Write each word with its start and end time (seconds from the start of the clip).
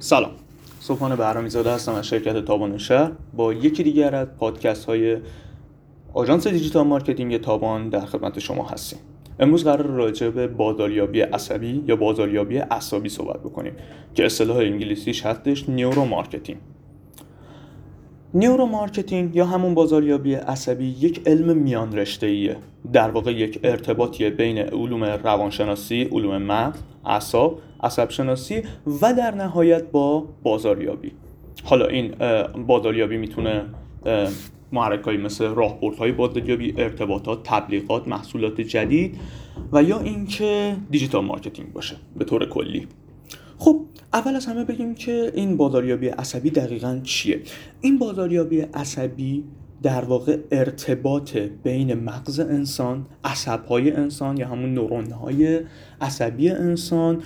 سلام. 0.00 0.30
سمانه 0.80 1.16
بهرامی 1.16 1.48
هستم 1.48 1.94
از 1.94 2.06
شرکت 2.06 2.44
تابان 2.44 2.78
شهر. 2.78 3.10
با 3.36 3.52
یکی 3.52 3.82
دیگر 3.82 4.14
از 4.14 4.28
پادکست 4.38 4.84
های 4.84 5.16
آژانس 6.14 6.46
digital 6.46 6.86
marketing 6.86 7.40
تابان 7.40 7.88
در 7.88 8.06
خدمت 8.06 8.38
شما 8.38 8.68
هستیم. 8.68 8.98
امروز 9.40 9.64
قرار 9.64 9.86
راجع 9.86 10.28
به 10.28 10.46
بازاریابی 10.46 11.20
عصبی 11.20 11.84
یا 11.86 11.96
بازاریابی 11.96 12.58
عصبی 12.58 13.08
صحبت 13.08 13.40
بکنیم 13.40 13.72
که 14.14 14.26
اصطلاح 14.26 14.56
انگلیسیش 14.56 15.26
هستش 15.26 15.68
neuromarketing 15.68 16.58
neuromarketing 18.34 19.36
یا 19.36 19.46
همون 19.46 19.74
بازاریابی 19.74 20.34
عصبی 20.34 20.86
یک 20.86 21.22
علم 21.26 21.56
میان 21.56 21.92
رشته 21.92 22.26
ایه 22.26 22.56
در 22.92 23.10
واقع 23.10 23.32
یک 23.32 23.60
ارتباطی 23.64 24.30
بین 24.30 24.58
علوم 24.58 25.04
روانشناسی، 25.04 26.08
علوم 26.12 26.42
مغز، 26.42 26.78
اعصاب، 27.04 27.58
عصب 27.82 28.10
شناسی 28.10 28.62
و 29.02 29.14
در 29.14 29.34
نهایت 29.34 29.90
با 29.90 30.26
بازاریابی. 30.42 31.12
حالا 31.64 31.86
این 31.86 32.14
بازاریابی 32.66 33.16
می‌تونه 33.16 33.64
محرکایی 34.72 35.18
مثل 35.18 35.44
راهبردهای 35.44 36.12
بازاریابی 36.12 36.74
ارتباطات 36.76 37.42
تبلیغات 37.44 38.08
محصولات 38.08 38.60
جدید 38.60 39.18
و 39.72 39.82
یا 39.82 40.00
اینکه 40.00 40.76
digital 40.90 41.24
marketing 41.24 41.72
باشه 41.72 41.96
به 42.16 42.24
طور 42.24 42.48
کلی. 42.48 42.86
خب 43.58 43.80
اول 44.12 44.36
از 44.36 44.46
همه 44.46 44.64
بگیم 44.64 44.94
که 44.94 45.32
این 45.34 45.56
بازاریابی 45.56 46.08
عصبی 46.08 46.50
دقیقا 46.50 47.00
چیه؟ 47.04 47.40
این 47.80 47.98
بازاریابی 47.98 48.60
عصبی 48.60 49.44
در 49.82 50.04
واقع 50.04 50.38
ارتباط 50.50 51.36
بین 51.36 51.94
مغز 51.94 52.40
انسان 52.40 53.06
عصبهای 53.24 53.90
انسان 53.90 54.36
یا 54.36 54.48
همون 54.48 54.74
نورونهای 54.74 55.60
عصبی 56.00 56.50
انسان 56.50 57.22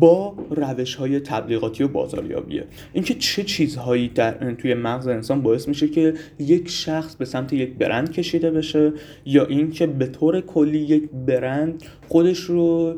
با 0.00 0.34
روش 0.50 0.94
های 0.94 1.20
تبلیغاتی 1.20 1.84
و 1.84 1.88
بازاریابیه 1.88 2.64
اینکه 2.92 3.14
چه 3.14 3.44
چیزهایی 3.44 4.08
در 4.08 4.54
توی 4.54 4.74
مغز 4.74 5.06
انسان 5.06 5.42
باعث 5.42 5.68
میشه 5.68 5.88
که 5.88 6.14
یک 6.38 6.68
شخص 6.68 7.16
به 7.16 7.24
سمت 7.24 7.52
یک 7.52 7.74
برند 7.74 8.12
کشیده 8.12 8.50
بشه 8.50 8.92
یا 9.24 9.46
اینکه 9.46 9.86
به 9.86 10.06
طور 10.06 10.40
کلی 10.40 10.78
یک 10.78 11.10
برند 11.26 11.82
خودش 12.08 12.38
رو 12.38 12.94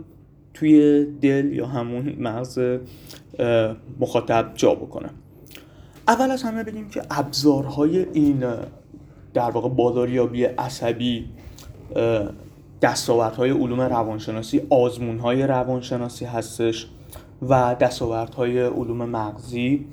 توی 0.55 1.05
دل 1.20 1.53
یا 1.53 1.67
همون 1.67 2.17
مغز 2.19 2.58
مخاطب 4.01 4.53
جا 4.55 4.75
بکنه. 4.75 5.11
اول 6.08 6.31
از 6.31 6.42
همه 6.42 6.64
بگیم 6.64 6.89
که 6.89 7.03
ابزارهای 7.11 8.06
این 8.12 8.45
در 9.34 9.50
واقع 9.50 9.68
بازاریابی 9.68 10.44
عصبی 10.44 11.28
دستاوردهای 12.82 13.50
علوم 13.50 13.80
روانشناسی 13.80 14.60
آزمونهای 14.70 15.42
روانشناسی 15.42 16.24
هستش 16.24 16.86
و 17.48 17.77
دستاوردهای 17.80 18.60
علوم 18.62 19.05
مغزی 19.05 19.86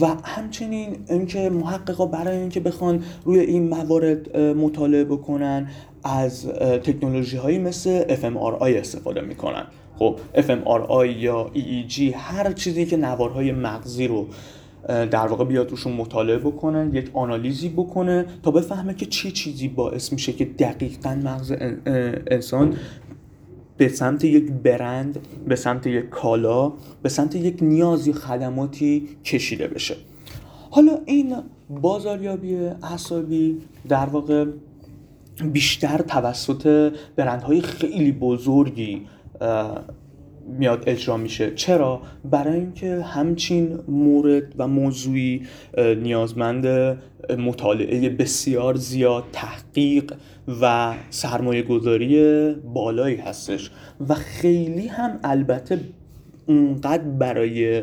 و 0.00 0.06
همچنین 0.24 0.96
اینکه 1.08 1.50
محققا 1.50 2.06
برای 2.06 2.36
اینکه 2.36 2.60
بخوان 2.60 3.04
روی 3.24 3.40
این 3.40 3.68
موارد 3.68 4.36
مطالعه 4.36 5.04
بکنن 5.04 5.68
از 6.04 6.46
تکنولوژی 6.84 7.36
هایی 7.36 7.58
مثل 7.58 8.16
fMRI 8.16 8.62
استفاده 8.62 9.20
می‌کنن. 9.20 9.66
خب 9.98 10.18
fMRI 10.34 11.06
یا 11.16 11.50
EEG 11.54 12.00
هر 12.14 12.52
چیزی 12.52 12.86
که 12.86 12.96
نوارهای 12.96 13.52
مغزی 13.52 14.06
رو 14.06 14.26
در 14.88 15.26
واقع 15.26 15.44
بیاد 15.44 15.70
روشون 15.70 15.92
مطالعه 15.92 16.38
بکنه 16.38 16.90
یک 16.92 17.10
آنالیزی 17.14 17.68
بکنه 17.68 18.26
تا 18.42 18.50
بفهمه 18.50 18.94
که 18.94 19.06
چه 19.06 19.30
چیزی 19.30 19.68
باعث 19.68 20.12
میشه 20.12 20.32
که 20.32 20.44
دقیقا 20.44 21.14
مغز 21.24 21.52
انسان 22.26 22.76
به 23.76 23.88
سمت 23.88 24.24
یک 24.24 24.52
برند 24.52 25.18
به 25.48 25.56
سمت 25.56 25.86
یک 25.86 26.08
کالا 26.08 26.72
به 27.02 27.08
سمت 27.08 27.34
یک 27.34 27.58
نیازی 27.62 28.12
خدماتی 28.12 29.08
کشیده 29.24 29.68
بشه. 29.68 29.96
حالا 30.70 30.98
این 31.04 31.36
بازاریابی 31.70 32.56
اعصابی 32.56 33.58
در 33.88 34.06
واقع 34.06 34.46
بیشتر 35.52 35.98
توسط 35.98 36.92
برندهای 37.16 37.60
خیلی 37.60 38.12
بزرگی 38.12 39.06
میاد 40.46 40.84
اجرا 40.86 41.16
میشه. 41.16 41.50
چرا؟ 41.54 42.02
برای 42.24 42.60
اینکه 42.60 43.02
همچین 43.02 43.78
مورد 43.88 44.54
و 44.58 44.68
موضوعی 44.68 45.42
نیازمند 45.78 46.66
مطالعه 47.38 48.08
بسیار 48.08 48.74
زیاد 48.74 49.24
تحقیق 49.32 50.14
و 50.60 50.94
سرمایه 51.10 51.62
گذاری 51.62 52.54
بالایی 52.54 53.16
هستش. 53.16 53.70
و 54.08 54.14
خیلی 54.14 54.86
هم 54.86 55.18
البته 55.24 55.80
اونقدر 56.46 57.02
برای 57.02 57.82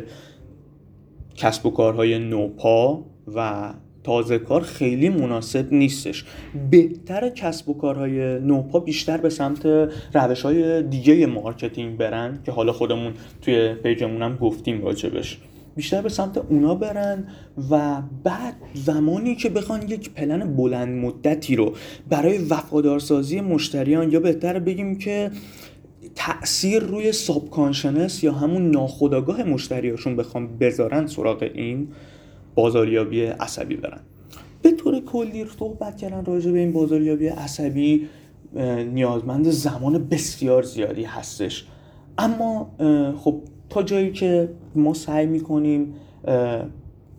کسب 1.36 1.66
و 1.66 1.70
کارهای 1.70 2.20
نوپا 2.20 3.06
و 3.36 3.74
تازه 4.04 4.40
کار 4.40 4.62
خیلی 4.62 5.10
مناسب 5.10 5.74
نیستش. 5.74 6.26
بهتر 6.72 7.30
کسب 7.30 7.70
و 7.70 7.74
کارهای 7.74 8.40
نوپا 8.40 8.80
بیشتر 8.80 9.18
به 9.18 9.30
سمت 9.30 9.66
روش 10.14 10.42
های 10.42 10.84
دیگه 10.84 11.26
marketing 11.26 11.98
برن 11.98 12.40
که 12.46 12.52
حالا 12.52 12.74
خودمون 12.74 13.14
توی 13.42 13.74
page 13.74 14.01
مون 14.01 14.22
هم 14.22 14.36
گفتیم 14.36 14.84
راجبش. 14.84 15.38
بیشتر 15.76 16.02
به 16.02 16.10
سمت 16.10 16.38
اونا 16.38 16.76
برن 16.76 17.28
و 17.72 18.02
بعد 18.24 18.56
زمانی 18.74 19.36
که 19.36 19.50
بخوان 19.50 19.82
یک 19.82 20.10
پلن 20.10 20.56
بلند 20.56 21.06
مدتی 21.06 21.56
رو 21.56 21.74
برای 22.10 22.38
وفادارسازی 22.38 23.42
مشتریان 23.42 24.12
یا 24.12 24.20
بهتر 24.20 24.60
بگیم 24.60 24.98
که 24.98 25.32
تاثیر 26.16 26.84
روی 26.84 27.12
ساب 27.12 27.50
یا 28.24 28.32
همون 28.32 28.72
ناخودآگاه 28.72 29.44
مشتریاشون 29.44 30.16
بخوام 30.16 30.58
بذارن 30.58 31.08
سراغ 31.08 31.50
این 31.54 31.88
بازاریابی 32.56 33.26
عصبی 33.26 33.76
برن 33.76 34.00
به 34.62 34.72
طور 34.72 35.00
کلی 35.00 35.46
صحبت 35.60 35.98
کردن 35.98 36.26
راجع 36.26 36.52
به 36.52 36.60
این 36.60 36.72
بازاریابی 36.72 37.28
عصبی 37.28 38.08
نیازمند 38.94 39.50
زمان 39.50 40.08
بسیار 40.08 40.64
زیادی 40.64 41.04
هستش. 41.04 41.68
اما 42.18 42.72
خب 43.18 43.42
تا 43.70 43.84
جایی 43.84 44.12
که 44.12 44.50
ما 44.76 44.94
سعی 44.94 45.26
می‌کنیم 45.26 45.94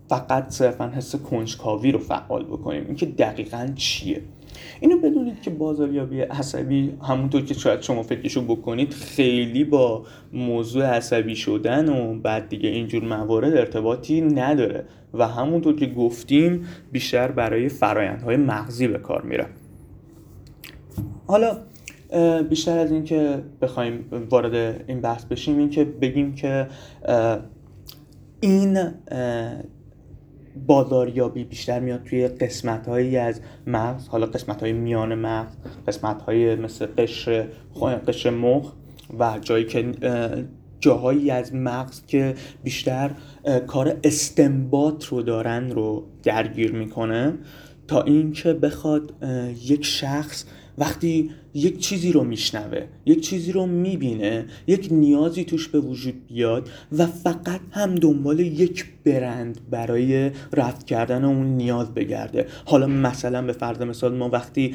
فقط 0.08 0.50
صرفا 0.50 0.88
حس 0.88 1.16
کنجکاوی 1.16 1.92
رو 1.92 1.98
فعال 1.98 2.44
بکنیم 2.44 2.84
اینکه 2.86 3.06
دقیقا 3.06 3.68
چیه؟ 3.76 4.22
اینو 4.80 4.98
بدونید 4.98 5.42
که 5.42 5.50
بازاریابی 5.50 6.20
عصبی 6.20 6.94
همونطور 7.02 7.42
که 7.42 7.54
شاید 7.54 7.82
شما 7.82 8.02
فکرشو 8.02 8.44
بکنید 8.44 8.92
خیلی 8.92 9.64
با 9.64 10.04
موضوع 10.32 10.84
عصبی 10.84 11.36
شدن 11.36 11.88
و 11.88 12.20
بعد 12.20 12.48
دیگه 12.48 12.68
اینجور 12.68 13.04
موارد 13.04 13.56
ارتباطی 13.56 14.20
نداره. 14.20 14.84
و 15.14 15.28
همونطور 15.28 15.76
که 15.76 15.86
گفتیم 15.86 16.66
بیشتر 16.92 17.30
برای 17.30 17.68
فرایندهای 17.68 18.36
مغزی 18.36 18.88
به 18.88 18.98
کار 18.98 19.22
میره. 19.22 19.46
حالا 21.26 21.58
بیشتر 22.48 22.78
از 22.78 22.92
این 22.92 23.04
که 23.04 23.42
بخوایم 23.62 24.04
وارد 24.30 24.84
این 24.86 25.00
بحث 25.00 25.24
بشیم 25.24 25.58
این 25.58 25.70
که 25.70 25.84
بگیم 25.84 26.34
که 26.34 26.66
این 28.40 28.78
بازاریابی 30.66 31.44
بیشتر 31.44 31.80
میاد 31.80 32.02
توی 32.02 32.28
قسمت 32.28 32.88
هایی 32.88 33.16
از 33.16 33.40
مغز 33.66 34.08
حالا 34.08 34.26
قسمت 34.26 34.60
های 34.60 34.72
میان 34.72 35.14
مغز 35.14 35.52
قسمت 35.88 36.22
های 36.22 36.54
مثل 36.56 36.86
قشر 36.86 37.46
قشر 38.08 38.30
مخ 38.30 38.72
و 39.18 39.38
جایی 39.42 39.64
که 39.64 39.92
جاهایی 40.80 41.30
از 41.30 41.54
مغز 41.54 42.06
که 42.06 42.34
بیشتر 42.64 43.10
کار 43.66 43.96
استنباط 44.04 45.04
رو 45.04 45.22
دارن 45.22 45.70
رو 45.70 46.04
درگیر 46.22 46.72
می‌کنه. 46.72 47.34
تا 47.88 48.02
اینکه 48.02 48.52
بخواد 48.52 49.12
یک 49.64 49.84
شخص 49.84 50.44
وقتی 50.78 51.30
یک 51.54 51.78
چیزی 51.78 52.12
رو 52.12 52.24
میشنوه 52.24 52.86
یک 53.06 53.20
چیزی 53.20 53.52
رو 53.52 53.66
می‌بینه 53.66 54.46
یک 54.66 54.88
نیازی 54.90 55.44
توش 55.44 55.68
به 55.68 55.80
وجود 55.80 56.26
بیاد 56.26 56.70
و 56.92 57.06
فقط 57.06 57.60
هم 57.70 57.94
دنبال 57.94 58.40
یک 58.40 58.86
برند 59.04 59.58
برای 59.70 60.30
رفت 60.52 60.86
کردن 60.86 61.24
اون 61.24 61.46
نیاز 61.46 61.94
بگرده. 61.94 62.46
حالا 62.64 62.86
مثلا 62.86 63.42
به 63.42 63.52
فرض 63.52 63.80
مثال 63.80 64.16
ما 64.16 64.28
وقتی 64.28 64.74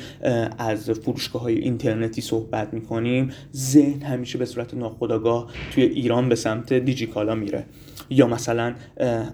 از 0.57 0.89
فروشگاه 0.89 1.41
های 1.41 1.57
اینترنتی 1.57 2.21
صحبت 2.21 2.73
می‌کنیم 2.73 3.31
ذهن 3.55 4.01
همیشه 4.01 4.37
به 4.37 4.45
صورت 4.45 4.73
ناخودآگاه 4.73 5.51
توی 5.71 5.83
ایران 5.83 6.29
به 6.29 6.35
سمت 6.35 6.73
دیجیکالا 6.73 7.35
میره. 7.35 7.65
یا 8.09 8.27
مثلا 8.27 8.75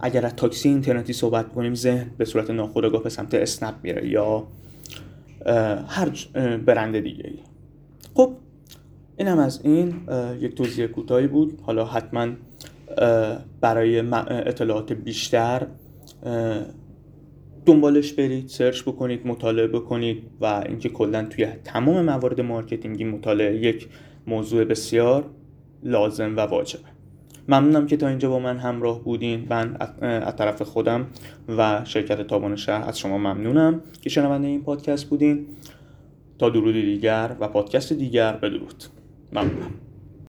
اگر 0.01 0.25
از 0.25 0.35
تاکسی 0.35 0.69
اینترنتی 0.69 1.13
صحبت 1.13 1.53
کنیم 1.53 1.75
ذهن 1.75 2.11
به 2.17 2.25
صورت 2.25 2.49
ناخودآگاه 2.49 3.03
به 3.03 3.09
سمت 3.09 3.33
اسنپ 3.33 3.75
میره 3.83 4.07
یا 4.07 4.47
هر 5.87 6.11
برند 6.65 6.99
دیگه 6.99 7.33
خب 8.13 8.33
این 9.17 9.27
از 9.27 9.61
این 9.63 9.93
یک 10.39 10.55
توضیح 10.55 10.87
کوتاهی 10.87 11.27
بود. 11.27 11.59
حالا 11.61 11.85
حتما 11.85 12.27
برای 13.61 13.99
اطلاعات 14.29 14.93
بیشتر 14.93 15.67
دنبالش 17.65 18.13
برید 18.13 18.47
search 18.47 18.81
بکنید 18.81 19.27
مطالعه 19.27 19.67
بکنید 19.67 20.23
و 20.41 20.45
اینکه 20.45 20.89
کلا 20.89 21.25
توی 21.25 21.45
تمام 21.45 22.05
موارد 22.05 22.41
marketing 22.41 22.97
ی 22.97 23.03
مطالعه 23.03 23.55
یک 23.55 23.87
موضوع 24.27 24.63
بسیار 24.63 25.25
لازم 25.83 26.37
و 26.37 26.39
واجبه. 26.39 26.92
ممنونم 27.47 27.87
که 27.87 27.97
تا 27.97 28.07
اینجا 28.07 28.29
با 28.29 28.39
من 28.39 28.57
همراه 28.57 29.03
بودین. 29.03 29.47
من 29.49 29.77
از 30.01 30.35
طرف 30.35 30.61
خودم 30.61 31.07
و 31.57 31.81
شرکت 31.85 32.21
تابان 32.21 32.55
شهر 32.55 32.89
از 32.89 32.99
شما 32.99 33.17
ممنونم 33.17 33.81
که 34.01 34.09
شنونده 34.09 34.47
این 34.47 34.63
پادکست 34.63 35.05
بودین. 35.05 35.45
تا 36.39 36.49
درود 36.49 36.75
دیگر 36.75 37.35
و 37.39 37.47
پادکست 37.47 37.93
دیگر 37.93 38.31
بدرود. 38.33 38.83
ممنونم. 39.33 39.71